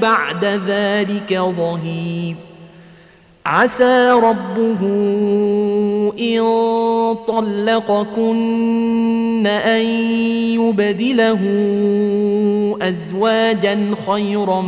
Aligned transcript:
بعد 0.00 0.44
ذلك 0.44 1.34
ظهير. 1.34 2.36
عسى 3.46 4.10
ربه 4.10 4.80
إن 6.20 6.42
طلقكن 7.28 8.38
أن 9.46 9.82
يبدله 10.60 11.38
أزواجا 12.82 13.94
خيرا 14.06 14.60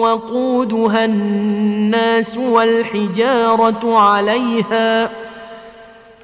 وقودها 0.00 1.04
الناس 1.04 2.36
والحجارة 2.36 3.98
عليها 3.98 5.10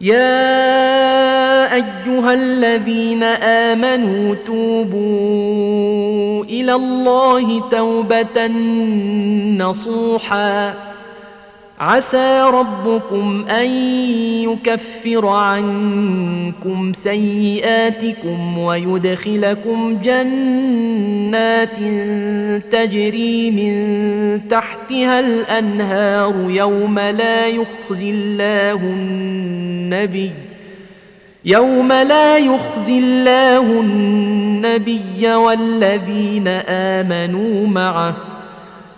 يا 0.00 1.74
أيها 1.74 2.32
الذين 2.32 3.22
آمنوا 3.22 4.34
توبوا 4.46 6.44
إلى 6.44 6.74
الله 6.74 7.68
توبة 7.70 8.46
نصوحا 9.58 10.74
عسى 11.80 12.42
ربكم 12.42 13.44
أن 13.48 13.70
يكفر 14.42 15.26
عنكم 15.26 16.92
سيئاتكم 16.92 18.58
ويدخلكم 18.58 19.98
جنات 20.02 21.76
تجري 22.72 23.50
من 23.50 24.48
تحتها 24.48 25.20
الأنهار 25.20 26.34
يوم 26.48 26.98
لا 26.98 27.46
يخزي 27.46 28.10
الله 28.10 28.80
النبي 28.80 30.30
يوم 31.44 31.92
لا 31.92 32.38
يخزي 32.38 32.98
الله 32.98 33.80
النبي 33.80 35.34
والذين 35.34 36.48
آمنوا 36.68 37.66
معه 37.66 38.37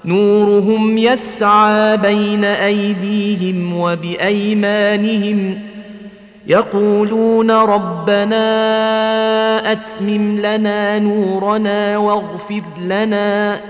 نورهم 0.05 0.99
يسعى 0.99 1.97
بين 1.97 2.45
أيديهم 2.45 3.77
وبأيمانهم 3.77 5.59
يقولون 6.47 7.51
ربنا 7.51 8.43
أتمم 9.73 10.39
لنا 10.39 10.99
نورنا 10.99 11.99
واغفر 11.99 12.63
لنا 12.81 13.61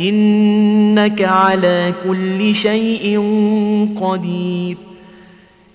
إنك 0.00 1.22
على 1.22 1.94
كل 2.08 2.54
شيء 2.54 3.18
قدير 4.00 4.76